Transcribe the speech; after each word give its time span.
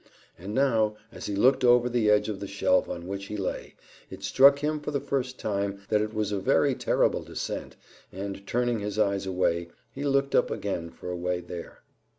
And 0.35 0.55
now, 0.55 0.95
as 1.11 1.27
he 1.27 1.35
looked 1.35 1.63
over 1.63 1.87
the 1.87 2.09
edge 2.09 2.27
of 2.27 2.39
the 2.39 2.47
shelf 2.47 2.89
on 2.89 3.05
which 3.05 3.25
he 3.27 3.37
lay, 3.37 3.75
it 4.09 4.23
struck 4.23 4.57
him 4.57 4.79
for 4.79 4.89
the 4.89 4.99
first 4.99 5.37
time 5.37 5.81
that 5.89 6.01
it 6.01 6.11
was 6.11 6.31
a 6.31 6.39
very 6.39 6.73
terrible 6.73 7.21
descent, 7.21 7.75
and, 8.11 8.47
turning 8.47 8.79
his 8.79 8.97
eyes 8.97 9.27
away, 9.27 9.67
he 9.93 10.03
looked 10.03 10.33
up 10.33 10.49
again 10.49 10.89
for 10.89 11.11
a 11.11 11.15
way 11.15 11.39
there. 11.39 11.83